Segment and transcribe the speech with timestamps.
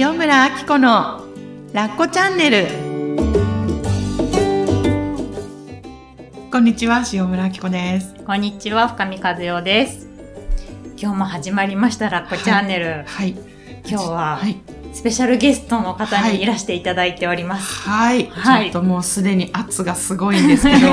[0.00, 1.24] 塩村あき子の
[1.72, 2.68] ラッコチャンネル。
[6.52, 8.14] こんにちは塩村あき子です。
[8.24, 10.06] こんにちは、深見和代です。
[10.96, 13.02] 今日も始まりました、ラッコチャンネル。
[13.08, 13.30] はい
[13.88, 14.60] 今日ははい、
[14.92, 16.34] スペシャルゲストの方はい。
[16.34, 17.88] にいらしていただいております。
[17.88, 18.26] はい。
[18.26, 18.70] はい。
[18.70, 20.86] ちょっともうすでに圧がすごいんですけど。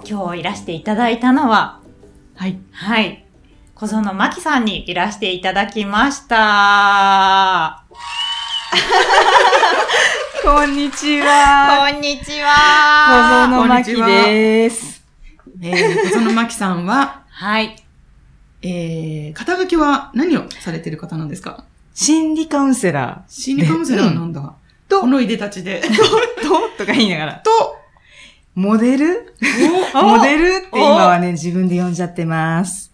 [0.08, 1.80] 今日いらしていただいたのは、
[2.34, 2.56] はい。
[2.72, 3.23] はい、
[3.74, 7.84] 小園真希さんにいらしていただきました。
[10.44, 11.88] こんにちは。
[11.90, 13.48] こんにち小は。
[13.50, 15.02] 園真希です。
[15.60, 17.76] えー、小園真希さんは、はい。
[18.62, 21.64] えー、肩書きは何をされてる方なんですか？
[21.94, 24.54] 心理カウンセラ心理カウンセラーなんだ。
[24.88, 25.82] とこのいでたちで。
[25.82, 25.96] ー。
[26.42, 27.32] と、 とか言いながら。
[27.34, 27.76] と、
[28.54, 29.34] モデル？
[29.94, 32.93] モデルって今はね、自分で呼んじゃってます。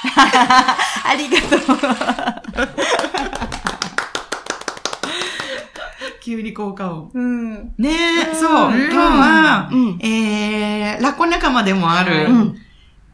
[1.04, 1.58] ありがと
[6.22, 7.10] 急に効果音。
[7.14, 7.18] う。
[7.18, 7.54] うん。
[7.78, 12.56] ねえ、うんそう、うん今日は、うんえー、ラッコ仲間でもある、うん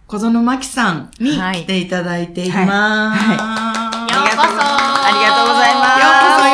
[0.09, 3.19] 小園真希さんにはい来ていただいています。
[3.19, 6.01] はいようこそありがとうございます。
[6.01, 6.46] ようこそ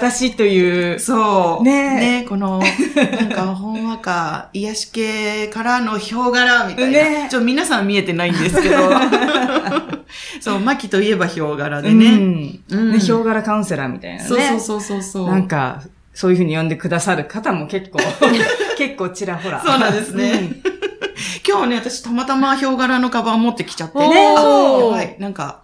[0.00, 0.98] 私という。
[0.98, 1.64] そう。
[1.64, 6.90] ねえねこの、なんか、ほんわか、癒し系からのヒョウ柄みたいな。
[6.92, 8.76] ねちょ、皆さん見えてないんですけど。
[10.40, 12.16] そう、マキといえばヒョウ柄でうね。
[12.16, 12.60] ん。
[12.70, 14.28] うんね、ヒョウ柄カウンセラーみたいなね。
[14.28, 15.26] そうそうそうそう。
[15.28, 15.82] なんか、
[16.14, 17.98] そういうふうに呼んでくださる方も結構、
[18.78, 19.62] 結構ちらほら。
[19.64, 20.80] そうなんですねうん
[21.46, 24.34] 今日ね、私たまたまヒョウ柄のカバン持ってきちゃってね。
[24.36, 25.16] あおーやばい。
[25.18, 25.62] なんか、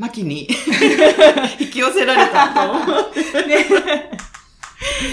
[0.00, 0.48] マキに
[1.60, 3.20] 引き寄せられたと思って。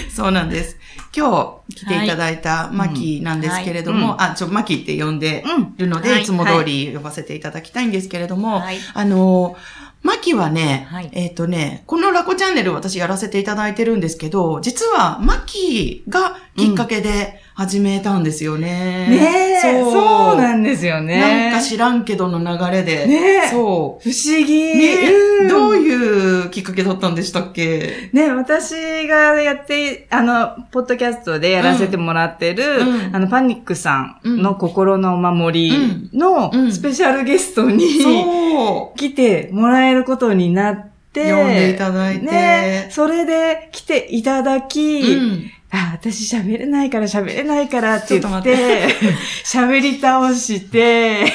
[0.08, 0.78] そうなんです。
[1.14, 5.76] 今日来ていただいたマキなんですけれども、うんあ、ちょ、マキって呼んでうん。
[5.76, 8.78] るので、はいいつも通り呼ばせていただきたいんですけれども、はい。
[8.94, 9.58] あの、
[10.02, 19.08] マキはね、はいえっ、とね、このラコチャンネル私やらせていただいてるんですけど、実はマキがきっかけで始めたんですよね。
[19.08, 21.50] ねえ、そうそうなんですよね。
[21.50, 23.06] なんか知らんけどの流れで。
[23.06, 24.72] ねえそ不思議。
[24.72, 24.76] う。
[24.76, 28.10] ね、うんどういうきっかけだったんでしたっけ？
[28.12, 45.20] ね、私がやって、あの、ポッドキャストでやらせてもらってる、うんあの、パニックさんの心のお守りのうんスペシャルゲストに、そ来てもらえることになって、呼んでいただいてね、それで来ていただき、う。
[45.20, 45.50] うん。
[45.70, 48.88] あ、私喋れないから喋れないからって言って、
[49.44, 51.32] 喋り倒して、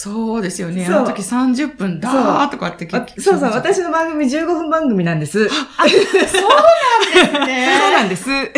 [0.00, 0.84] そうですよね。
[0.86, 5.42] そうあの時30分だーっとかってあそうそう、私の番組15分番組なんです。
[5.42, 5.48] ね
[6.30, 8.26] そうなんです。
[8.28, 8.52] で、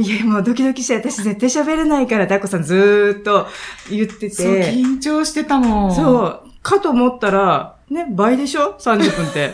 [0.00, 3.46] いや、もうドキドキして、私絶対喋れないから、ダッコさんずーっと
[3.90, 4.72] 言ってそう、て。
[4.72, 5.94] 緊張してたもん。
[5.94, 9.52] そう、かと思ったら、ね、倍でしょ ?30 分って。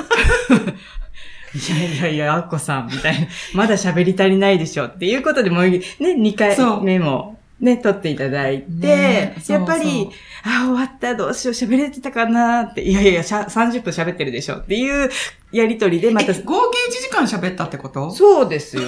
[1.55, 3.27] いやいやいや、アッコさん、みたいな。
[3.55, 4.87] まだ喋り足りないでしょ？
[4.87, 10.11] っていうことでもう、ね、2回そう目も、ね、撮っていただいて、やっぱり、
[10.45, 15.11] あ、終わった、どうしよう、喋れてたかなって、いやいやいや、しゃ30分喋ってるでしょっていう
[15.51, 18.11] やりとりで、またえ、合計1時間喋ったってこと？
[18.11, 18.83] そうですよ。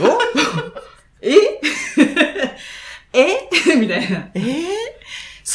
[1.23, 1.31] え？
[3.15, 3.49] え？
[3.81, 4.29] みたいな。
[4.35, 4.41] え？
[4.41, 4.67] ー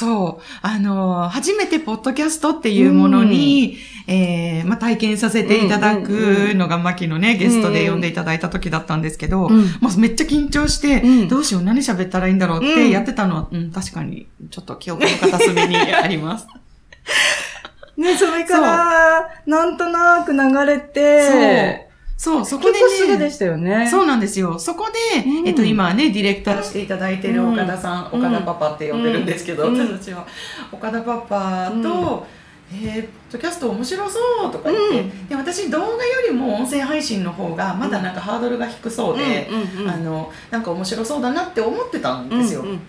[0.01, 0.43] そう。
[0.63, 16.47] あの、初めてポッドキャストっていうものに、えーまあ、体験させていただくのが、マキのね、ゲストで呼んでいただいた時だったんですけど、うんまあ、めっちゃ緊張して、うんどうしよう、何喋ったらいいんだろうってやってたのは、うん、確かに、ちょっと記憶の片隅にあります。
[17.95, 21.90] ね、それから、なんとなく流れて、そう。
[22.21, 23.87] そう、そこで結構すぐでね、したよね。
[23.89, 24.59] そうなんですよ。
[24.59, 25.47] そこで、うん。
[25.47, 28.27] えっと、今はね、ディレクターしていただいてる岡田さん、うん。
[28.27, 29.73] 岡田パパって呼んでるんですけど、うん。
[29.75, 30.27] 私たちは、
[30.71, 32.27] 岡田パパと、
[32.71, 32.87] うん。
[32.87, 35.27] えー、ポッドキャスト面白そうとか言って、うん。
[35.29, 42.81] で私動画よりも音声配信の方がまだなんかハードルが低そうで、うんうんうんあのなんか面白そうだなって思ってたんですよ、うんうん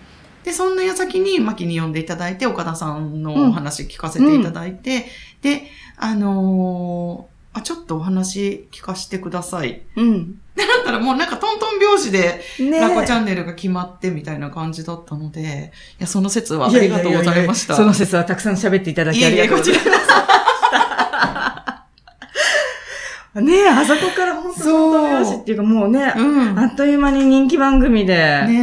[0.43, 5.05] でそんな矢先にマキに呼んでいただいて岡田さんのお話聞かせていただいて、
[5.41, 5.63] で
[5.95, 10.39] あのーあちょっとお話聞かせてくださいうん。
[10.55, 17.75] だったらもうなんかトントン拍子でねラコチャンネルが決まってみたいな感じだったので、いや、その説はありがとうございました。
[17.75, 19.83] その説はたくさん喋っていただきありがとうございます。
[23.41, 26.59] ねえ、あそこから本当そう本当よしっていうかもうね、うん。
[26.59, 28.15] あっという間に人気番組で。
[28.15, 28.53] ねうん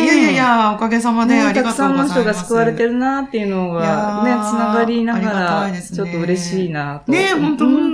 [0.00, 2.18] え、いやいやいや、おかげさまでねありがたくさとうんございます。
[2.18, 7.12] の人が救われてるなっていうのが、ね、ーつながりながら、ちょっと嬉しいなと。
[7.12, 7.92] ねえ、ほんとほうんん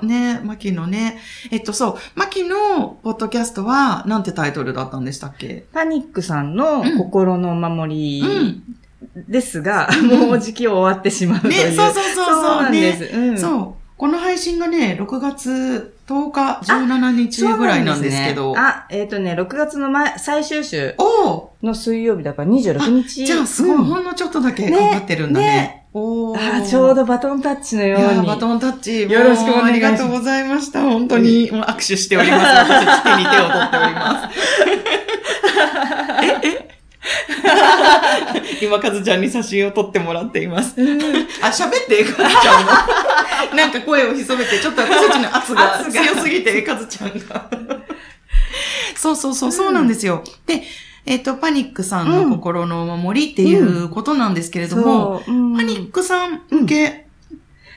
[0.00, 0.06] と。
[0.06, 1.18] ねマキのね。
[1.52, 5.66] えっと、そう、マキのポッドキャストは、なんてタイトルだったんでしたっけ？
[5.72, 8.62] パニックさんのうん心のお守りうん。
[9.28, 11.70] ですが、んもう時期終わってしまうという。
[11.70, 12.26] ね、そうそうそうそう。
[12.26, 13.16] そうなんでねす。
[13.16, 13.79] うんそう。
[14.00, 18.44] この配信がね、6月10日、17日ぐらいなんですけど。
[18.44, 20.94] そうなんですねあ、えっ、とね、6月の前、最終週
[21.62, 23.26] の水曜日だから26日。
[23.26, 25.46] じゃあすごい、うんほんのちょっとだけ頑張ってるんだね。
[25.46, 28.26] ねおーあちょうどバトンタッチのように。
[28.26, 29.02] バトンタッチ。
[29.02, 30.80] よろしくお願いしますありがとうございました。
[30.80, 32.44] 本当に、握手しております。
[32.56, 34.40] 私手に手を取っております。
[38.34, 40.74] え、え今、かずちゃんに写真を撮ってもらっています。
[41.42, 42.70] あ、喋って、かずちゃんも。
[43.56, 47.50] なんか声を潜めて、ちょっと私たちの圧が強すぎて、 かずちゃんが。
[48.94, 50.22] そうそうそう、そうなんですよ。
[50.46, 50.62] で、
[51.06, 55.56] えっ、と、パニックさんの心のお守りっていうことなんですけれども、そう、うん。
[55.56, 57.06] パニックさん向け、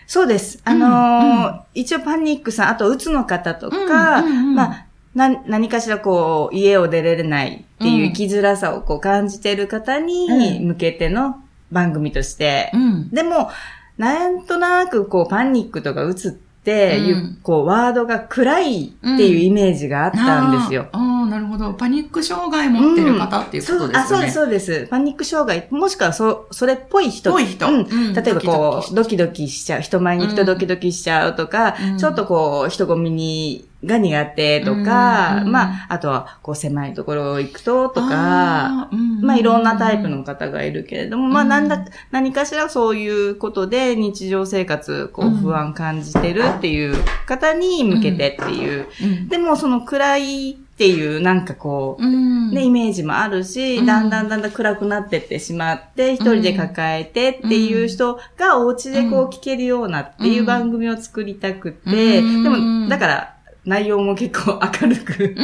[0.06, 0.60] そうです。
[0.66, 4.56] あのー一応パニックさん、あと、うつの方とか、うんうんうん。
[4.56, 10.68] まあ、な、何かしらこう、家を出れないっていう生きづらさをこう感じている方にうん。
[10.70, 11.36] 向けての
[11.72, 13.10] 番組として、うん。
[13.10, 13.50] でも、
[13.98, 17.40] なんとなくこう、パニックとかうつっていう、うん。
[17.44, 20.88] こう、ワードが暗いっていうイメージがあったんですよ。
[20.92, 21.74] あーあー、なるほど。
[21.74, 23.94] パニック障害持ってる方っていうことですよね。
[23.94, 24.88] そうあ、そうです、そうです。
[24.92, 27.32] パニック障害、もしくはそ、それっぽい人。
[27.32, 29.82] ぽい人うんうん例えばこう、ドドキドキしちゃう。
[29.82, 46.96] 人前に行くとドキドキしちゃうとか、うんちょっとこう、人混みに、が苦手とか、うんまあ、あとは、こう、狭いところ行くととか、うんまあ、いろんなタイプの方がいるけれども、まあ、うんなんだ、何かしらそういうことで日常生活、こう、うん不安感じてるっていう
[47.26, 48.88] 方に向けてっていう。
[49.02, 52.52] うんでも、その暗いっていう、なんかこう、うん。
[52.52, 53.86] ね、イメージもあるし、うん。
[53.86, 62.44] だんだんだんだん暗くなってってしまって、一人で抱えてっていう人がお家でこう聞けるようなっていう番組を作りたくて、うん。
[62.44, 65.36] でも、だから内容も結構明るく。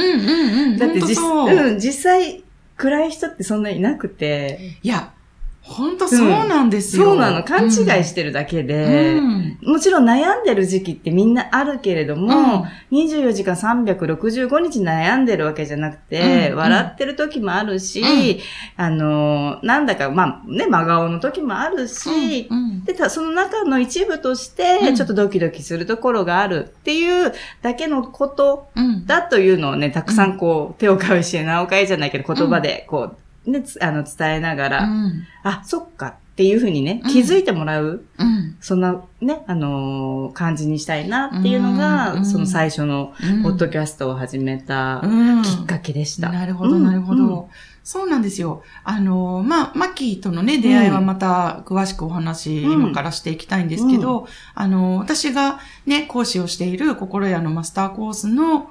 [0.78, 1.24] だって実。
[1.24, 2.44] うん、実際
[2.76, 5.14] 暗い人ってそんなにいなくて、いや、
[5.62, 7.06] 本当そうなんですよ。
[7.06, 7.72] そうなの、勘違い
[8.04, 9.58] してるだけで、うん。
[9.62, 16.58] もちろん悩んでる時期ってみんなあるけれども、24時間365日悩んでるわけじゃなくて、うん。
[16.58, 18.84] 笑ってる時もあるし、うん。
[18.84, 22.84] あの、なんだか、まあね、真顔の時もあるし、うん。
[22.86, 24.96] で、たその中の一部としうて、ん。
[24.96, 29.06] ちょっとドキドキするところがあるっていうだけのことうん。
[29.06, 38.04] だというのをね、たくさんこう、手を変うし、名を変えじゃないけど、言葉でこう、ね、つあの、伝えながら、うんあ、そっかっていうふうにね、うん気づいてもらう。
[38.18, 45.08] うんそんなね、あのー感じにしたいなっていうのが、うんその最初のうんポッドキャストを始めたう
[45.40, 46.30] んきっかけでした。
[46.30, 47.24] なるほど、うんなるほど。
[47.24, 47.46] うん
[47.82, 48.62] そうなんですよ。
[48.84, 58.70] あの、まあ、マッキーとのね、出会いはまた詳しくお話、うん今からしていきたいんですけど、あの、私がね、講師をしている心屋のマスターコースの、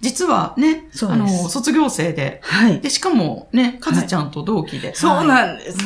[0.00, 2.80] 実はね、あの、卒業生で、はい。
[2.80, 4.94] で、しかもね、かずちゃんと同期で。
[4.94, 5.78] そうはいなんです。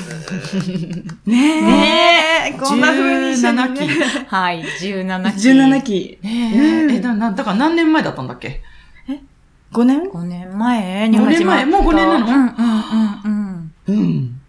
[1.24, 2.52] ねえ。
[2.52, 4.26] ねこんな風にしてね17期。
[4.26, 5.48] はい、17期。
[5.48, 6.18] 17期。
[6.22, 8.60] ねえ、だ、な、だから何年前だったんだっけ
[9.72, 11.08] ？5年？5年前？
[11.08, 11.66] に五年始まった。
[11.66, 12.26] 前もう五年なの？
[12.26, 12.44] うんうん
[13.24, 13.98] うんうん。
[13.98, 14.40] うん。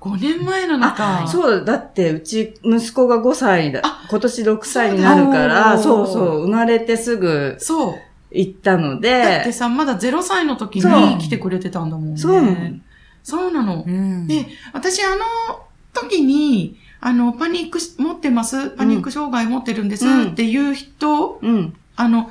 [0.00, 1.22] ?5 年前なのか。
[1.22, 1.64] あ、そうだ。
[1.64, 4.04] だって、うち、息子が5歳だあ。
[4.10, 7.94] 今年6歳になるから、そうそう、生まれてすぐそう。
[8.30, 12.18] 行ったのだっでて、さ、まだ0歳の時に来てくれてたんだもんね。
[12.18, 12.56] そうなの。
[13.22, 13.84] そうなの。
[13.86, 15.22] うんで、私あの
[15.92, 21.74] 時に、あの、パニックし持ってます、パニック障害持ってるんですうんっていう人、うん。
[21.96, 22.26] あの、ん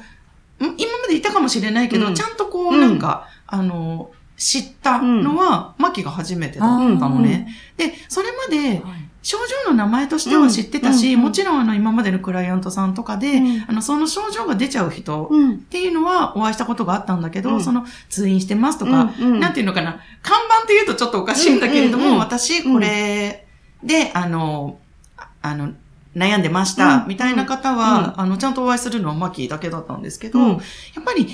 [0.59, 7.47] 今までいたかもしれないけど、うんちゃんとこう、うんなんか、あの、知ったのは、マキが初めてだったのね。
[7.75, 8.83] で、それまで、
[9.27, 13.65] 症状の名前としては知ってたし、うんうんもちろんあの、今までのクライアントさんとかで、うん。
[13.67, 15.55] あの、その症状が出ちゃう人うん。
[15.55, 17.61] っていうのはお会いしたことがあったんだけど、うん。
[17.61, 19.39] その通院してますとか、うんうん。
[19.41, 22.19] なんていうのかな、看板って言うとちょっとおかしいんだけれども、うんうんうん。
[22.21, 23.45] 私これ
[23.83, 24.79] で、あの、
[25.17, 25.73] ああの、
[26.15, 30.47] 悩んでました、うんみたいな方は、あの、ちゃんとお会いするのはマキだけだったんですけど、うん。
[30.51, 30.59] やっ
[31.03, 31.25] ぱりイ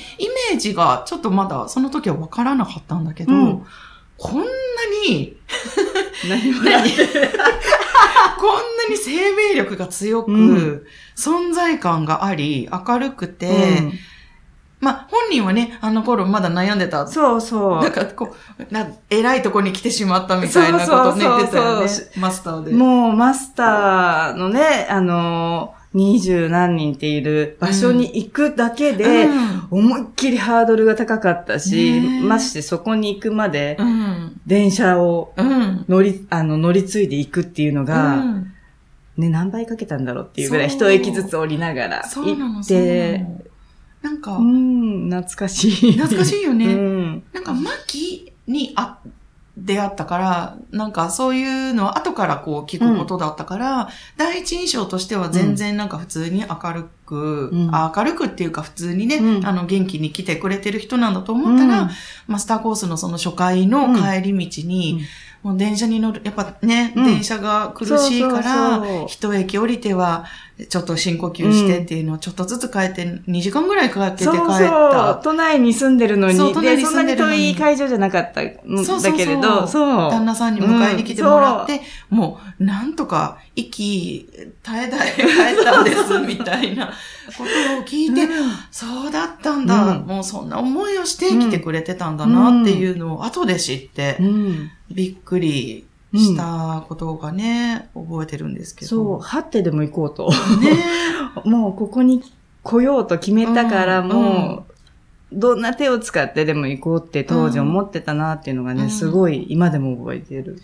[0.51, 3.65] メージがちょっとまだその時はわからなかったんだけど、うん
[4.23, 4.45] こんな
[5.07, 5.37] に、
[6.29, 10.83] 何も何 こんなに生命力が強く、うん
[11.15, 13.93] 存在感があり、明るくて、うん
[14.83, 17.07] まあ、本人はね、あの頃まだ悩んでた。
[17.07, 17.81] そうそう。
[17.81, 22.19] なんかこう、な、偉いとこに来てしまったみたいなことね、そうそうそう言ってたよねそ。
[22.19, 22.71] マスターで。
[22.73, 34.39] もうマスターのね、あの、二十何人っている場所に行くだけで、うん思いっきりハードルが高かったし、ましてそこに行くまでう、ん。
[34.45, 35.85] 電車をうん。
[35.89, 38.53] 乗り、あの、乗り継いでいくっていうのが、うん
[39.17, 43.41] ね、何倍かけたんだろうっていうぐらい、一駅ずつ降りながら行って、の。
[44.01, 45.91] なんかう、ん、懐かしい。
[45.93, 46.73] 懐かしいようね。
[46.73, 47.23] ん。
[47.33, 48.99] なんか、マキにあ
[49.55, 57.69] 出会ったから、なんかそういうのは後からこう聞くことだったから、第一印象としては全然なんか普通に明るく、うん。
[57.71, 59.45] あ明るくっていうか普通にね、うん。
[59.45, 61.89] あの元気に来てくれてる人なんだと思ったら、うん。
[62.27, 65.01] マスターコースのその初回の帰り道に、
[65.43, 67.05] もう電車に乗る、やっぱね、うん。
[67.05, 70.25] 電車が苦しいから、一駅降りては、
[70.69, 74.37] ちょっと深呼吸してっていうのをちょっとずつ帰って、2時間ぐらいかけて帰った。
[74.37, 75.19] そうそう。
[75.23, 80.11] 都内に住んでるのに、そう都内で、そんなんにに住でるのに遠い会場じゃなかったんそうそうそうだけれど、そう。
[80.11, 81.81] 旦那さんに迎えに来てもらって、
[82.11, 86.93] もう、なんとか、息、絶え絶え帰ったんです、みたいなこ
[87.37, 88.27] とを聞いて、
[88.69, 94.71] そうだったんだ、うんもうそんな思いをして来てくれてたんだなっていうのを後で知ってう、ん。
[94.91, 98.89] びっくりしたことがね、覚えてるんですけど。
[98.89, 100.29] そう、はってでも行こうと。
[100.59, 100.77] ね
[101.45, 102.21] もうここに
[102.61, 104.73] 来ようと決めたから、うんもう、
[105.33, 110.61] どんな手を使ってでも行こうって当時思ってたなっていうのがね、うんすごい今でも覚えてる。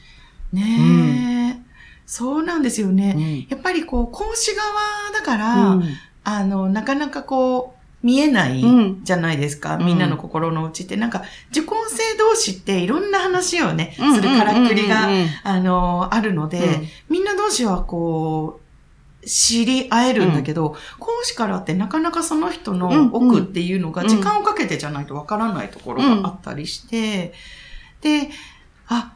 [0.54, 1.62] ねえ、
[2.06, 3.14] そうなんですよね。
[3.18, 4.68] うんやっぱりこう、講師側
[5.14, 5.84] だから、うん
[6.24, 9.04] あの、なかなかこう、見えないうん。
[9.04, 9.76] じゃないですか。
[9.76, 9.86] うん。
[9.86, 10.96] みんなの心の内って。
[10.96, 15.30] なんか、受講生同士っていろんな話をね、うんするからくりが、うんうんうん。
[15.44, 16.88] あの、あるので、うん。
[17.10, 18.60] みんな同士はこ
[19.24, 27.34] う、知り合えるんだけど、講師からってなかなかその人の奥っていうのがうん時間をかけてじゃないとわからないところがあったりして、
[28.02, 28.30] で、
[28.88, 29.14] あ、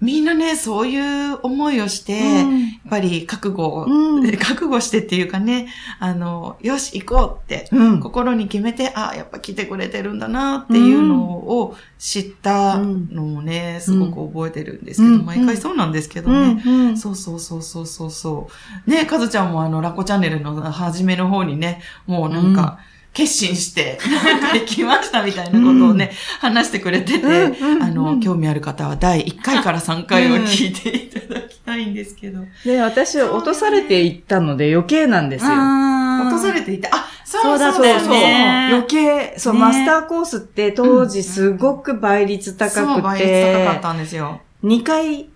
[0.00, 2.46] みんなね、そういう思いをして、やっ
[2.88, 4.30] ぱり覚悟を、うん。
[4.38, 8.00] 覚悟してっていうかね、あの、よし、行こうって、うん。
[8.00, 15.26] 心に決めて、あ、やっぱ来てくれてるんだなっていうのを知ったのもね、すごく覚えてるんですけど、うん。
[15.26, 16.54] 毎回そうなんですけどうね。
[16.54, 16.62] ん。
[16.64, 16.96] うん。
[16.96, 18.48] そうそうそうそうそうそ
[18.86, 18.90] う。
[18.90, 22.78] ね、かずちゃんもあの、ラコチャンネルの初めの方にね、もうなんか、
[23.18, 32.44] 決心して、なんか行きましたみたいなことをね、話してくれてて、うんうんうんあの、興味ある方は第1回から3回を聞いていただきたいんですけど。
[32.64, 35.50] で、私、落とされていったので余計なんですよ。
[35.50, 38.68] 落とされれていて、あ、そうそうだそうだよそうね。
[38.70, 44.42] 余計、そう、ねマスターコースって当時すごく倍率高く倍率高かてっ、たんですよ。
[44.62, 45.28] 2回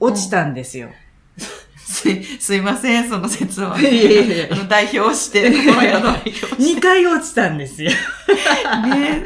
[0.00, 0.88] 落ちたんですよ。
[1.88, 3.80] すい、すいません、その説は。
[3.80, 7.90] いやいやいや代表して、心宿代表し2回落ちたんですよ。
[8.26, 8.88] て。
[8.90, 9.24] ね。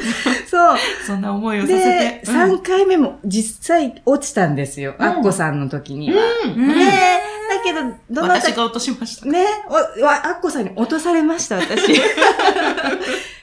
[0.49, 0.79] そう。
[1.05, 2.31] そんな思いをさせでて、。
[2.31, 4.95] うん3回目も実際落ちたんですよ。
[4.97, 6.23] うんアッコさんの時には。
[6.45, 9.27] うんねだけど、どなた私が落としました。
[9.27, 12.01] ねお、わ、アッコさんに落とされました、私。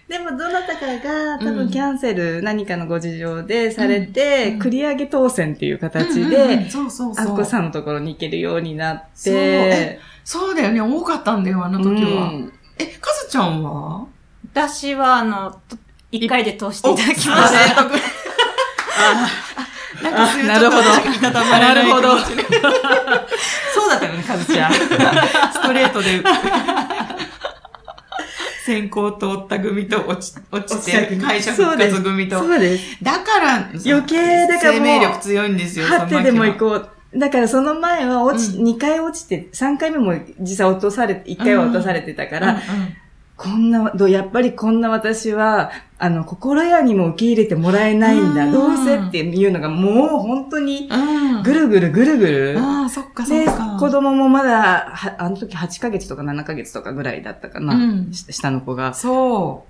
[0.09, 1.55] でも、どなたかが多うん。
[1.55, 4.59] 分キャンセル、何かのご事情でされて、うん。
[4.59, 7.25] 繰り上げ当選っていう形で、そうそうそう。
[7.27, 9.33] アッコさんのところに行けるようになっそう。
[9.35, 12.29] てえ、そうだよね、多かったんだよ、あの時は。
[12.29, 12.51] うん。
[12.79, 14.07] え、かずちゃんは？
[14.51, 15.77] 私は、あの、と
[16.11, 17.83] 一回で通していただきまあした。
[17.83, 17.89] れ
[20.01, 20.83] なんかそういうなるほど。
[21.59, 22.17] なるほど。
[22.17, 24.73] そうだったよね、カズちゃん。
[24.73, 26.23] ストレートで。
[28.69, 32.37] 先行通った組と落ち、落ちて、会社復活組と。
[32.37, 33.03] そうです。
[33.03, 36.57] だから、余計だからもう生命力強いんですよ、はってでも行う。
[36.59, 36.89] こう。
[37.17, 42.63] だからその前は落ち、うん2回落ちて、3回目も実際落とされて、1回は落とされてたから、うんうん
[43.39, 48.43] こんな、どやっぱりこんな私は、あの、心屋にも受け入れてもらえないんだ。
[48.43, 51.43] うんどうせっていうのがもう本当に、うん。
[51.43, 52.59] ぐるぐるぐるぐる。
[52.59, 53.77] ああ、そっかそっで、か。
[53.79, 57.75] 子供もまだ、はあの時8ヶ月とか7ヶ月とかぐらいだったかな。
[57.75, 58.93] うんし下の子が。
[58.93, 59.63] そ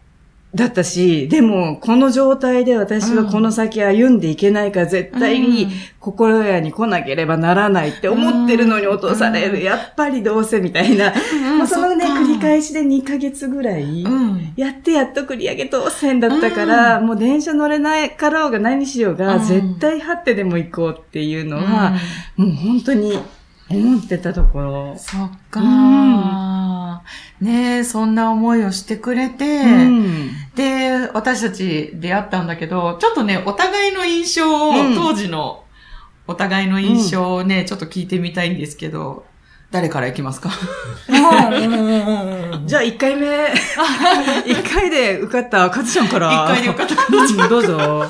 [0.55, 5.19] だったし、でも、この状態で私はこの先歩んでいけないから、絶う。
[5.19, 5.67] 対に
[5.99, 9.57] 心屋に来なければならないって思ってるのに落とされる。
[9.57, 11.13] うんやっぱりどうせみたいな。
[11.13, 14.53] うん、もうそのね、繰り返しで2ヶ月ぐらい、うん。
[14.55, 21.93] やってやっと繰り上げ当選だったから、うもう電車乗れないかろうが何しようが、うん絶対張ってでも行こうっていうのは、
[22.37, 23.19] もう本当に
[23.69, 24.95] 思ってたところ。
[24.97, 25.61] そっか、
[27.41, 30.31] うねえ、そんな思いをしてくれて、うん。
[30.55, 34.95] で、私たち出会ったんだけど、ちょっとね、お互いの印象を、うん。
[34.95, 35.63] 当時の
[36.27, 39.25] お互いの印象をね、ちょっと聞いてみたいんですけど、
[39.71, 40.49] 誰から行きますか？
[42.65, 46.45] じゃあ1回目、 1回で受かったカズちゃんから。
[46.45, 46.95] 一回でよかった。
[46.95, 48.05] うんどうぞ。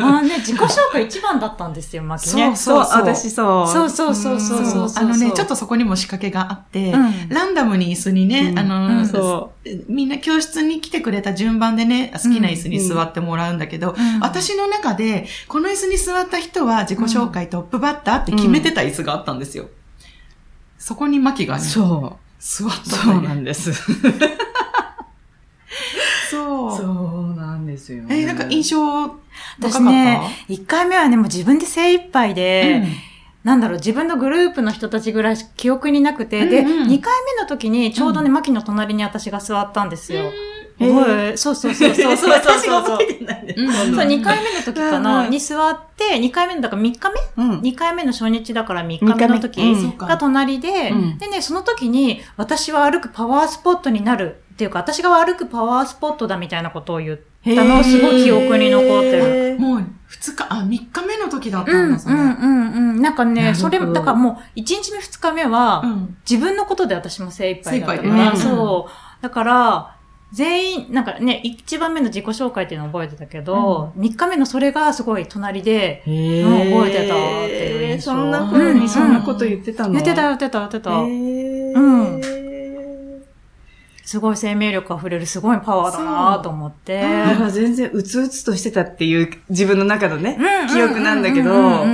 [0.00, 2.56] あね、自己紹介一番だったんですよ、マキね。
[2.56, 3.72] そうそう私そう。
[3.72, 5.04] そうそうそうそうそうそう。
[5.04, 9.52] あのね、ちょっとそこにも仕掛けがあって、うんランダムに椅子にね、うんあの、うんそ
[9.88, 19.66] みんな教室に来てくれた順番でね、好きな椅子に座ってもらうんだけど、うん私の中で、この椅子に座った人は自己紹介トップバッターって決めてた椅子があったんですよ。
[20.80, 22.88] そこにマキがね、そ座っう。
[22.88, 23.70] そうなんです。
[26.30, 26.76] そう。
[26.76, 28.04] そうなんですよ。
[28.08, 29.18] えーなんか印象深かっ
[29.60, 29.68] た？
[29.78, 32.84] 私ね、一回目はね、もう自分で精一杯で、
[33.44, 40.24] なんだろう、自分のグループの人たちぐらい記憶になくて、で、うんうん2回目の時にちょうどね、マキの隣に私が座ったんですよ。
[40.24, 42.82] うん覚えそうそうそうそうそうそう私そう。
[42.82, 46.98] が覚えてないんだようんそう、2回目の時かうな、んに座って、2回目の、だから3日
[47.36, 47.44] 目？
[47.44, 47.60] うん。
[47.60, 49.60] 2回目の初日だから3日目の時
[49.98, 59.50] が隣で、うんでね、その時に私は歩くパワースポットになるっていうか、私が歩くパワースポットだみたいなことを言ったのすごい記憶に残ってる。
[59.54, 59.58] る。
[59.58, 59.84] もう2
[60.36, 62.14] 日、あ、3日目の時だったうんん、うだ、それ。
[62.14, 63.02] ん、うん、うん。
[63.02, 69.22] なんかね、それ、だからもう、1日目2日目は、うん自分のことで私も精一杯だったから、そう。
[69.22, 69.94] だから、
[70.32, 77.16] 全員、なんかね、1番目の自己紹介っていうのを覚えてたけど、3日目のそれがすごい隣で、へうん覚えてたっ
[77.48, 78.12] ていう印象。
[78.12, 79.94] そんな風にそんなこと言ってたの？
[79.94, 80.90] 言ってた、言ってた、言ってた。
[80.92, 82.20] うん。
[84.04, 87.00] すごい生命力溢れる、すごいパワーだなと思って。
[87.50, 91.84] 全然うつうつとしてたっていう自分の中のね、うん記憶なんだけど、うんうんうんう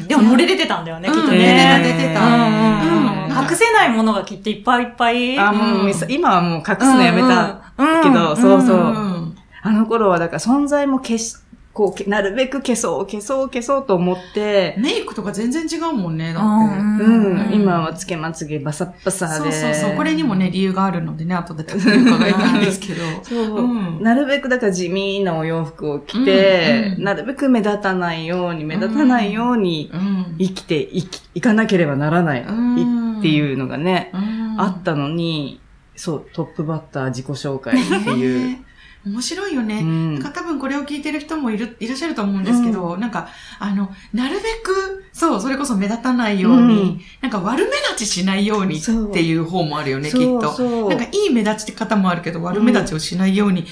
[0.00, 0.06] ん。
[0.06, 1.82] でも漏れ出てたんだよね、きっとうんね。
[1.82, 2.26] 出てた出てた。
[2.26, 3.24] うんうんうん。
[3.26, 3.42] うん。
[3.42, 5.38] 隠せないものがきっといっぱいいっぱい。
[5.38, 8.36] あ、もう、うん今はもう隠すのやめたけど、うん。
[8.36, 9.36] そうそう、うん。
[9.62, 11.36] あの頃はだから存在も消し、
[11.76, 17.04] こうけ、なるべく消そう、消そう、消そうと思って、メイクとか全然違うもんね、だうんって。
[17.04, 17.52] うん、うん。
[17.52, 19.34] 今はつけまつげバサッバサで。
[19.34, 19.96] そうそうそう。
[19.96, 23.02] これにもね、理由があるのでね、 後で伺いたいんですけど。
[23.22, 24.02] そう、うん。
[24.02, 26.98] なるべくだから地味なお洋服を着て、うん。
[27.00, 30.34] うんなるべく目立たないように、目立たないようにうん。
[30.38, 33.18] 生きていき、いかなければならないうん。
[33.18, 34.54] っていうのがね、うん。
[34.58, 35.60] あったのに、
[35.96, 38.48] そう、トップバッター自己紹介っていう。
[38.56, 38.62] ね。
[39.06, 39.78] 面白いよね。
[39.78, 40.14] うん。
[40.14, 43.28] なんか多分これを聞いてる人もいる、いらっしゃると思うんですけど、なんか、
[43.60, 47.00] あの、なるべく、そう、それこそ目立たないように、うん。
[47.20, 50.52] なんか悪目立ちしないようにっていう方もあるよね、きっと。
[50.52, 50.88] そう。
[50.88, 53.64] なんかいい目立ち方もあるけど、悪目立ちをしないように、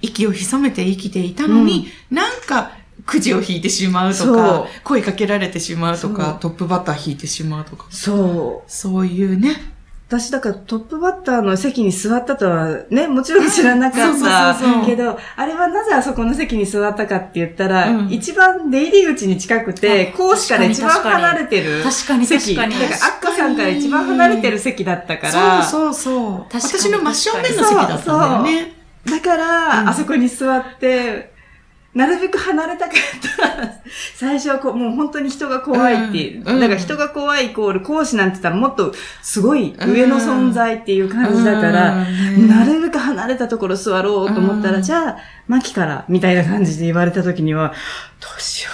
[0.00, 2.70] 息を潜めて生きていたのに、なんか、
[3.06, 8.70] くじを引いてしまうとそかう、声かけられてしまうとか、トップバッター引いてしまうとか、そう。
[8.70, 9.73] そういうね。
[10.06, 22.54] 私だからトップバッターの席に座ったとはね、もちろん知らなかったそうそうそうけど、あれはなぜあそこの席に座ったかって言ったら、うん一番出入り口に近くて、あ講師から一番離れてる確かに席。
[22.54, 26.46] 確かにだから、アッカさんから一番離れてる席だったから、そうそうそう。
[26.50, 28.72] 確かに私の真正面の席だったんだよね。
[29.06, 31.33] だから、うんあそこに座って、
[31.94, 32.96] なるべく離れたかっ
[33.38, 33.74] た。
[34.16, 36.44] 最初はこう、もう本当に人が怖いっていう。
[36.44, 47.72] うんから人が怖いイコール講師なんて言ったらもっとすごい上の存在っていう感じだから、うんなるべく離れたところ座ろうと思ったら、うんじゃあ、マキから、みたいな感じで言われた時には、
[48.20, 48.70] どうしよ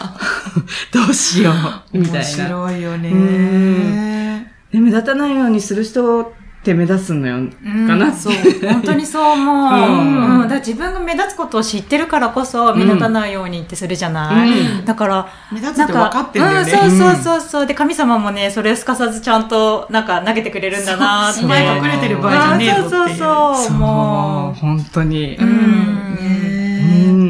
[0.93, 0.95] う。
[1.07, 1.51] どうしよ
[1.93, 1.99] う。
[1.99, 2.25] みたい面な。
[2.25, 3.11] 白いよね。
[3.11, 7.51] うんで目立たないようにする人って目立つのよ、うん
[7.87, 8.13] かな。
[8.13, 8.35] そう。
[8.63, 9.57] 本当にそう思う。
[9.73, 10.49] うんうん。
[10.49, 16.73] だ自分が目立つことを知ってるからこそ、目立たないようにってするじゃない、うんだから、目立つって分かってんだよね。
[16.73, 17.67] うん、そうそうそうそう。
[17.67, 21.43] で、神様もね、それをすかさずちゃんと、なんか投げてくれるんだなって。
[21.43, 23.77] お前隠れてる場合じゃねえぞそうそうそう。
[23.79, 25.37] も本当に。
[25.37, 25.43] う。
[25.43, 25.47] う。
[25.47, 26.17] うん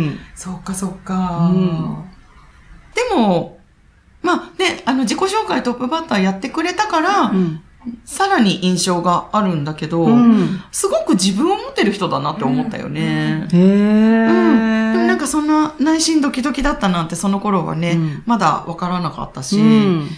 [0.00, 0.18] ねん。
[0.34, 1.50] そうか、そうか。
[1.52, 1.96] うん
[2.92, 3.60] でも、
[4.22, 7.62] まあね、あの、自己紹介トップバッターやってくれたから、うん。
[8.04, 10.62] さらに印象があるんだけど、うん。
[10.70, 13.48] すごく自分を持ってる人だなって思ったよね。
[13.52, 14.26] へえ。
[14.26, 14.92] うん。
[14.92, 20.08] でもなんかそんな内心ドキドキだったなんてその頃はね、うんまだわからなかったし、うん。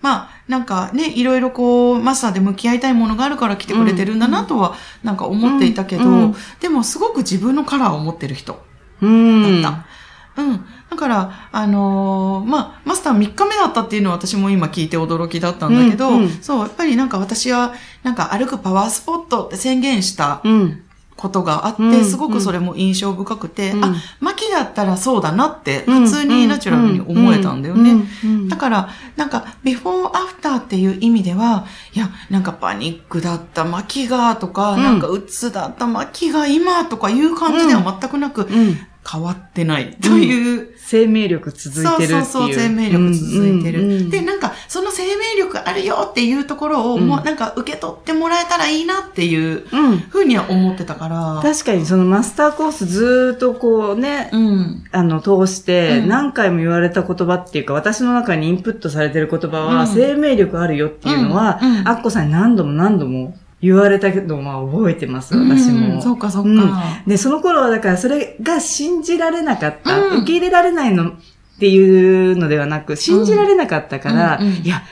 [0.00, 8.62] まあ、なんかね、いろいろこう、マスターで向き合いたいものがあるから来てくれてるんだなとは、なんか思っていたけど、うんうんでもすごく自分のカラーを持ってる人
[9.00, 9.62] うん。
[9.62, 9.86] だった。
[10.36, 10.64] うん。
[10.90, 16.30] だから、あのーまあ、マスター3日目だったっていうのは私も今聞いて驚きだったんだけど、うんうん。
[16.30, 20.80] そう、やっぱりなんか私は、なんか歩くパワースポットって宣言したうん。
[21.16, 23.84] ことがあって、うんすごくそれも印象深くて、うん。
[23.84, 26.04] あ、マキだったらそうだなって、うん。
[26.04, 28.04] 普通にナチュラルに思えたんだよね。
[28.48, 34.82] だから、なんか、ビフォーアフターっていう意味では、いや、なんかパニックだった巻がとか、うん。
[34.82, 38.76] なんか鬱だった巻が今とかいう感じでは全くなく、うん。
[39.10, 42.08] 変わってないという、生命力続いてるっていう。
[42.10, 43.82] そうそうそう、生命力続いてる。
[43.82, 49.98] うんうんうんで、なんか、その生命力あるよっていうところを、うんもうなんか受け取ってもらえたらいいなっていううん。
[49.98, 51.40] ふうには思ってたから。
[51.42, 54.84] 確かにそのマスターコースずーっとこうね、うん。
[54.92, 65.94] あの、通して、うん何回も言われた言葉っていうか、私の中にインプットされてる言葉は、うん生命力あるよっていうのは、うんうんアッコさんに何度も何度も言われたけど、まあ覚えてます、私も。
[65.94, 66.48] うんそうか、そうか。
[66.50, 66.72] うん。
[67.06, 70.22] で、その頃はだからそれが信じられなかった、うん。
[70.22, 71.14] 受け入れられないのっ
[71.58, 74.82] ていうのではなく、信じられなかったから、うんうんいや、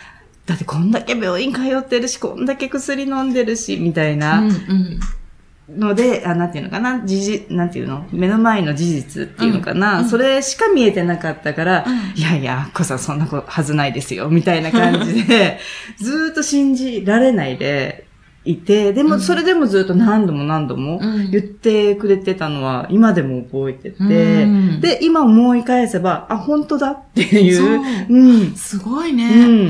[0.46, 5.00] だってこんだけ病院通ってるし、こんだけ薬飲んでるし、みたいなうんうん。
[5.78, 8.06] ので、あ、なんていうのかな、事実、なんていうの？
[8.10, 10.08] 目の前の事実っていうのかな、うんうん。
[10.08, 12.18] それしか見えてなかったから、うん。
[12.18, 15.60] いやいや、アッコさんそんなことはずないですよ、みたいな感じで、
[15.98, 18.06] ずーっと信じられないで
[18.44, 27.56] いて、でもうんそれでもずっと何度も何度もうん言ってくれてたのは今でも覚えてて、うんで、今思い返せば、あ、本当だっていう。
[27.56, 28.54] そううん。
[28.54, 29.16] すごいうん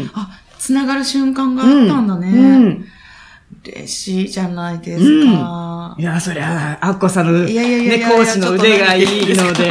[0.05, 0.11] ね。
[0.15, 2.29] あ、つながる瞬間があったんだね。
[2.29, 2.85] うん。
[3.65, 5.95] 嬉しいじゃないですか。
[5.99, 9.05] いや、そりゃ、アッコさんの、いやいやいやいやね、講師の腕がいい
[9.37, 9.71] ので、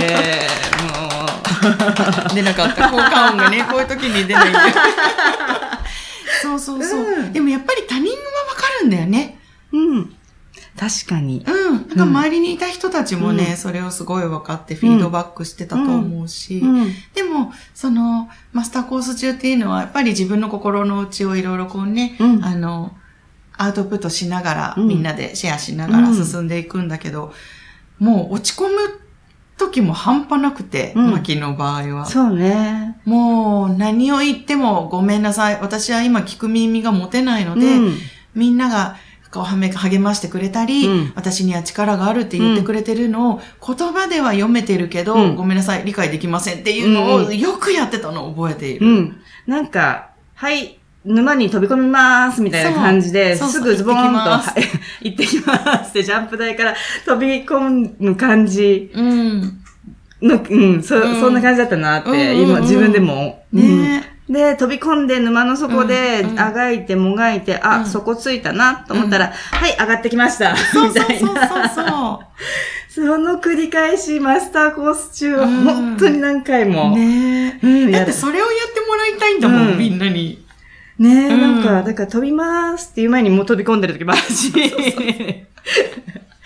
[0.92, 1.22] も
[2.34, 2.90] 出なかった。
[2.90, 4.46] 効果音がね、こういう時に出ない。
[6.42, 8.31] そうそうそう、うんでもやっぱり他人はわか
[8.82, 9.40] るんだよね。
[9.72, 10.16] う、うん。
[10.78, 11.44] 確かに。
[11.46, 11.74] うん。
[11.74, 16.92] なんか周りにいた人たちもね、うんそれをすごい分かってフィードバックしてたと思うし、うん。
[17.14, 22.96] でも、その、マスターコース中っていうのは、やっぱり自分の心の内をいろいろこうね、うんあの、
[23.58, 27.34] アウトプットしながら、うんみんなでシェアしながらうん進んでいくんだけど、
[28.00, 28.78] もう落ち込む
[29.58, 32.06] 時も半端なくて、うんマキの場合は。
[32.06, 33.00] そうね。
[33.06, 35.60] もう何を言ってもごめんなさい。
[35.62, 37.98] 私は今聞く耳が持てないので、うん
[38.36, 38.98] みんなが
[39.32, 48.86] こうはめ励ましてくれたり、うん私には力があるって言ってくれてるのを、言葉では読めてるけど、うんごめんなさい、理解できませんっていうのうんをよくやってたのを覚えている。
[48.86, 49.22] うん。
[49.48, 54.64] なんか、はい、沼に飛び込みますみたいな感じで、すぐズボーンと、行ってきますはい
[55.02, 59.62] 行ってきますって、ジャンプ台から飛び込む感じうん。
[60.22, 63.44] の、うん、そ、うんそんな感じだったなって、今自分でも。
[63.54, 70.56] うんねで、飛び込んで沼の底で、うんうんあがいてもがいて、あ、うんそこついたなと思ったら、はい、上がってきました。
[70.56, 72.20] そうみたいそうそうそうな。
[72.90, 76.70] そその繰り返し、マスターコース中はうん本当に何回う。
[76.70, 76.96] も。
[76.96, 80.46] ねうん、だってそれをやってもらいたいんだもん、うんみんなに。
[80.98, 84.54] ねえ、うんなんか、だから飛びますっていう前にもう飛び込んでる時もあるし。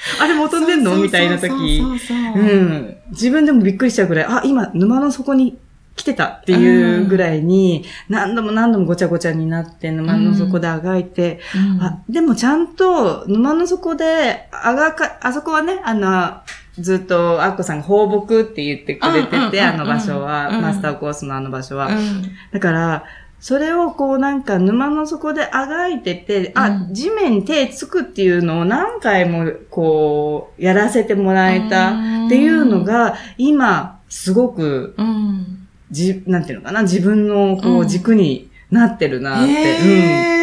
[0.19, 0.95] あれもう飛んでんの？
[0.97, 1.49] みたいな時。
[1.79, 2.97] そうん。
[3.11, 5.57] 自分でもびっくりしちゃうぐらい、あ、今沼の底に
[5.95, 11.81] 来てたっていうぐらいに、何度も何度もごちゃごちゃになって沼の底であがいて、うん。
[11.81, 16.41] あ、でもちゃんと沼の底であがか、あそこはね、あの、
[16.77, 20.61] ずっとアッコさんが放牧って言ってくれてて、あの場所は、うん。
[20.61, 21.87] マスターコースのあの場所は。
[21.87, 22.23] うん。
[22.51, 23.05] だから、
[23.39, 26.93] それをこうなんか沼の底であがいてて、あう、ん。
[26.93, 35.64] 地面に手つくっていうのを何回もこう、やらせてもらえたっていうのが、今、すごく、うん。
[35.95, 39.51] じ、なんていうのかな、自分のこうんう軸になってるなって。
[39.51, 39.55] え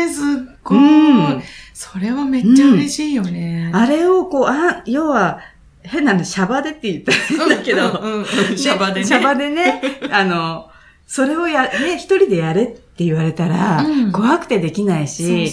[0.02, 1.42] えー、すっごい、うん
[1.74, 3.70] それはめっちゃ嬉しいよね。
[3.72, 3.76] うん。
[3.76, 5.40] あれをこう、あ、要は、
[5.82, 8.24] 変なんで、シャバでって言ったんだけど、うんうんうん
[8.56, 9.06] シャバでね。
[9.06, 10.70] シャバでね、あの、
[11.14, 14.12] それをや、ね、一人でやれって言われたら、うん。
[14.12, 15.46] 怖くてできないし。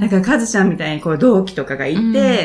[0.00, 2.00] だから、カズちゃんみたいにこう同期とかがいて、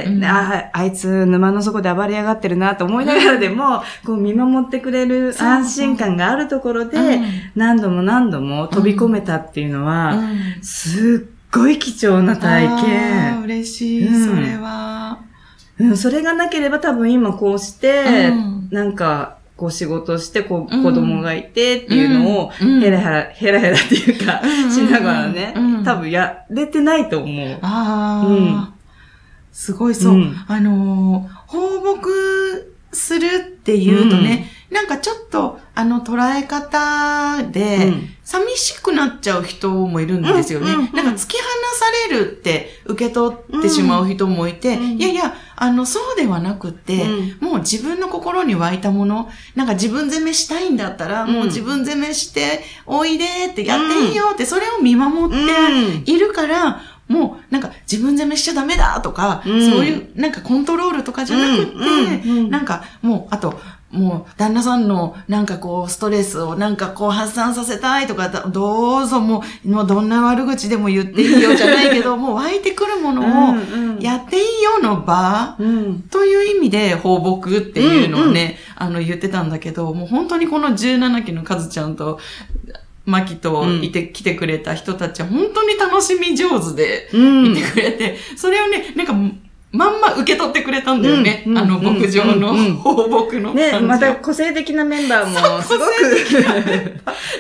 [0.06, 7.26] うんうんああ、あいつ沼の底で暴れ上がってるなと思いながらでも、こう見守ってくれる安心感があるところで、うん。
[7.56, 10.62] 何度も何度も飛び込めたっていうのは、うん。
[10.62, 13.42] すっごい貴重な体験。
[13.46, 14.36] 嬉しい、うん。
[14.36, 15.18] それは。
[15.80, 18.70] うん、それがなければ多分今こうして、うん。
[18.70, 20.84] なんか、こう仕事して、こううん。
[20.84, 22.80] 子供がいてっていうのを、うん。
[22.80, 24.72] ヘラヘラ、ヘラヘラっていうか、うん。
[24.72, 25.84] しながらね、うん。
[25.84, 27.60] 多分やれてないと思う。
[27.62, 28.74] ああ、うん。
[29.52, 30.14] すごいそう。
[30.14, 30.36] うん。
[30.48, 32.02] あのー放牧
[32.94, 38.10] するっていうとね、なんかちょっと、あの、捉え方で、うん。
[38.26, 40.72] 寂しくなっちゃう人もいるんですよね。
[40.72, 47.06] うんうんうんなんか突き放されるって受け取ってしまう人もいて、うんいやいや、あの、そうではなくって、
[47.42, 51.34] うもう自分の心に湧いたもの、なんか自分攻めしたいんだったら、うん。
[51.34, 56.04] もう自分攻めして、おいでってやっていいよって、それを見守ってうん。
[56.06, 59.72] いるから、もうなんか自分攻めしちゃダメだとか、うん。
[59.72, 62.50] そういうなんかコントロールとかじゃなくって、うんうんうん。
[62.50, 63.60] なんかもう、あと、
[63.92, 73.56] もう、旦那さんのなんかこう、ストレスをなんかこう発散させたいとか、どうぞもう、もうどんな悪口でも言っていいよじゃないけど、もう湧いてくるものを
[74.00, 76.02] やっていいよの場、うん。
[76.04, 82.20] という意味で放牧っていうのをね、あの言ってたんだけど、もう本当にこの17期のカズちゃんと、
[83.06, 87.52] マキといて、来てくれた人たちは本当に楽しみ上手でうん。
[87.54, 89.16] いてくれて、それをね、なんか、
[89.72, 91.44] まんま受け取ってくれたんだよね。
[91.46, 93.82] うんあの、うん牧場のうん放牧の感じね、を。
[93.82, 95.92] また個性的なメンバーもすごく、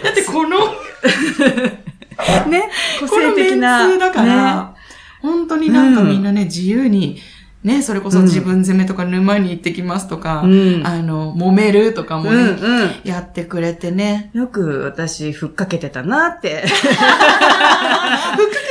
[0.03, 0.59] だってこの、
[2.49, 3.87] ね、個性的な。
[3.87, 4.75] メンツだから、
[5.21, 7.19] 本当になんかみんなね、自由に、
[7.63, 10.81] ね、それこそうん自分攻めとか沼に行ってきますとか、ね。
[10.85, 12.37] あの、揉めるとかもうん。
[12.37, 12.91] ね、うんうん。
[13.03, 14.31] やってくれてね。
[14.33, 16.63] よく私、ふっかけてたなって。
[16.71, 16.87] ふっか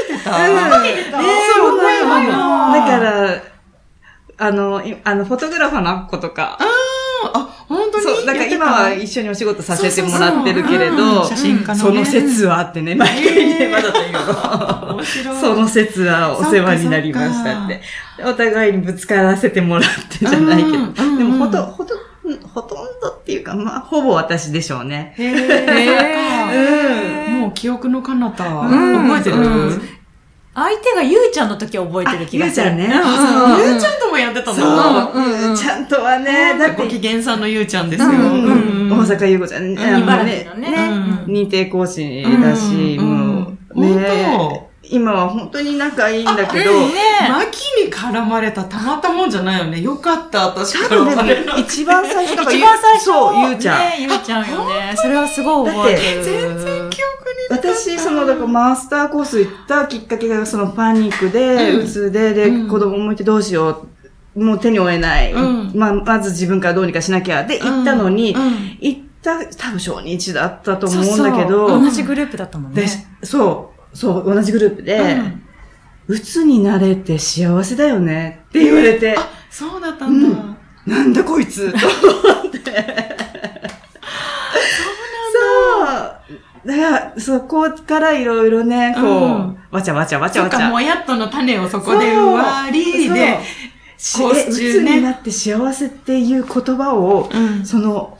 [0.06, 0.38] けてた？
[0.38, 1.12] うんねえ
[1.54, 3.42] そう思えばだよから、
[4.38, 6.56] あの、いあの、フォトグラファーの子とか。
[6.58, 8.04] あ、本当に？
[8.04, 14.87] そう、だから今は一緒にお仕事させてもらってるけれどその説はあってね、毎回ね、まだと言うの。
[14.98, 15.36] 面白い。
[15.40, 17.80] その説はお世話になりましたって。
[18.24, 20.68] お互いにぶつからせてもらってじゃないけど。
[20.68, 21.94] うんうんでも、ほと、ほと、
[22.52, 25.14] ほとんどっていうか、まあ、ほぼ私でしょうね。
[25.16, 29.80] へえ、うんもう記憶の彼方、ん覚えてる、うん
[30.54, 32.66] 相手がゆうちゃんの時は覚えてる気がする。
[32.66, 32.90] ゆうちゃんね。
[33.64, 38.08] ゆうちゃんともやってたそう、のうんちゃんとはね、だって、ご機嫌さんのゆうちゃんですよ。
[38.08, 39.86] 大阪優子ちゃん、ね。
[39.86, 40.68] あの茨城のね
[41.26, 41.32] うん。
[41.32, 46.94] 認定講師だし、うんもう、本今は本当に仲いいんだけど、うんね
[47.28, 49.80] マキに絡まれたたまったもんじゃないよね。
[49.80, 53.04] よかった、私多絡ま分れなね、一番最初だから一番最初。
[53.04, 53.78] そう、ゆうちゃん。
[53.78, 54.94] ねゆうちゃんよね。
[54.96, 56.24] それはすごい覚えてる。
[56.24, 63.86] 全然記憶に私、その、だからマスターコース行ったきっかけが、そのパニックで、うつで、で、うん子供もいてどうしよ
[64.34, 64.44] う。
[64.44, 65.32] もう手に負えない。
[65.32, 67.44] うんまあ、まず自分からどうにかしなきゃ。
[67.44, 72.88] で、行ったのに、うん行った、多分小日だったと思うんだけど、そうそう同じグループだったもんでね。
[73.22, 75.42] そう、そう、同じグループで、うん
[76.10, 80.28] うつになれて幸せだよねって言われて、あ、そうだったんだ。
[80.28, 82.58] うんなんだこいつと思って。
[85.32, 86.68] そう。
[86.68, 90.70] だから、そこからいろいろね、こう、うんわちゃわちゃわちゃわちゃ。
[90.70, 93.38] もやっとの種をそこで植わりで、
[93.98, 98.16] そう、コーえうス中ねつになって幸せっていう言葉を、うんその、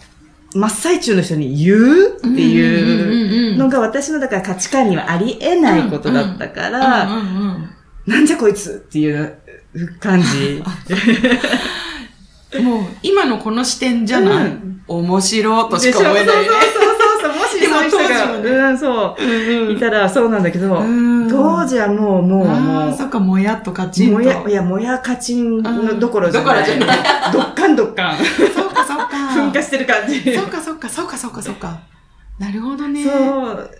[0.55, 7.07] 真っ最中の人に言うっていうのが私のだから価値観にはありえないことだったから、
[8.07, 9.39] なんじゃこいつっていう
[10.01, 10.63] 感じ。
[12.63, 16.33] もう、今のこの視点じゃない、うん面白としか思えないね。
[16.35, 17.37] そうそうそうそう。
[17.37, 24.15] もしそういが、ねうん、そう、いたらそうなんだけど、うん当時はもう、もう、あもあ、そっか、もやっとカチう、ンと。
[24.15, 26.65] もや、いや、もやかちんのどころじゃない。
[26.65, 28.17] どころじゃないどっかんどっかん。
[29.35, 30.35] 噴火してる感じ。
[30.35, 31.81] そうか、そうか、そうか、そうか、そうか。
[32.39, 33.05] なるほどね。
[33.05, 33.11] そ
[33.53, 33.71] う。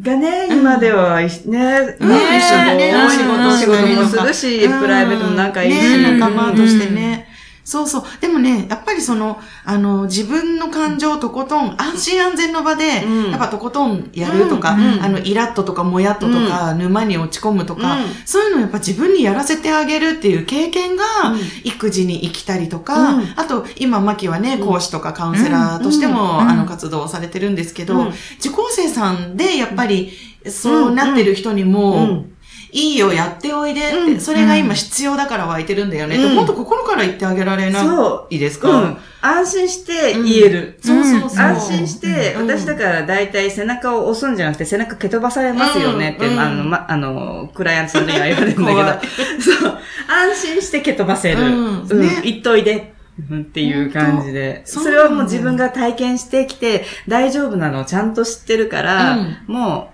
[0.00, 3.18] がね、今では、ね、ね、うん一緒ねにお仕
[3.58, 5.78] 仕事事もするし、プライベートも仲いいし。
[5.78, 7.28] ね、仲間としてね。
[7.64, 8.02] そうそう。
[8.20, 13.30] でもね、やっぱりその、あの、自分の感情をとことん、安心安全の場で、うん。
[13.30, 14.94] やっぱとことんやるとか、うん。
[14.94, 15.02] うん。
[15.02, 18.04] あの、イラッととか、もやっととか、沼に落ち込むとか、うん。
[18.24, 21.40] そういうのをやっぱ自分にやらせてあげるっていう経験が、うん。
[21.62, 23.32] 育児に生きたりとか、うん。
[23.36, 26.40] あと、今、マキはね、講師とかカウンセラーとしても、うん。
[26.40, 28.08] あの、活動をされてるんですけど、うん。
[28.40, 30.10] 受講生さんで、やっぱり、
[30.48, 32.32] そうなってる人にも、うん
[32.72, 34.20] いいよ、やっておいでって、うん。
[34.20, 36.16] それが今必要だから湧いてるんだよね。
[36.34, 38.98] もっと心から言ってあげられなそいですか、うん。
[39.20, 40.78] 安心して言える。
[40.82, 41.38] そうそうそう。
[41.38, 42.46] 安心して、うん。
[42.46, 46.40] 私だから大体背中を押すんじゃなくて背中蹴飛ばされますよねって、うん。
[46.40, 48.88] あの、ま、あの、クライアントさんには言われるんだけど、
[49.60, 51.42] そう、安心して蹴飛ばせる。
[51.42, 51.88] うん。
[51.90, 52.22] うん、ね。
[52.24, 52.94] 言っといで。
[53.30, 54.62] うんっていう感じで。
[54.64, 59.36] それはもう自分が体験してきて大丈夫なのをちゃんと知ってるから、うん。
[59.46, 59.91] もう、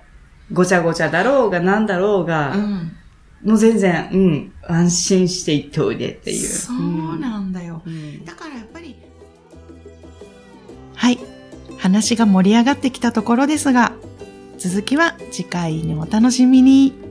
[0.52, 2.92] ごちゃごちゃだろうがなんだろうが、うん。
[3.44, 6.48] もう全然、うん、安心して言っておいでっていう。
[6.48, 7.82] そうなんだよ。
[7.86, 8.96] うんだからやっぱり。
[10.94, 11.18] はい。
[11.78, 13.92] 話が盛り上がってきたところですが、
[14.58, 17.07] 続きは次回にお楽しみに。